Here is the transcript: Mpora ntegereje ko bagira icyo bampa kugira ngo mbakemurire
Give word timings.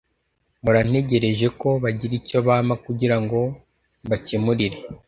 Mpora 0.61 0.79
ntegereje 0.89 1.47
ko 1.59 1.69
bagira 1.83 2.13
icyo 2.19 2.37
bampa 2.47 2.75
kugira 2.85 3.15
ngo 3.23 3.39
mbakemurire 4.05 4.77